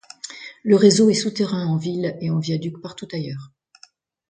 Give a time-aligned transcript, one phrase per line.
[0.63, 3.51] Le réseau est souterrain en ville et en viaduc partout ailleurs.